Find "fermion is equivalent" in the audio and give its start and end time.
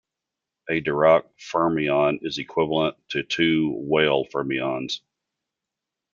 1.37-2.97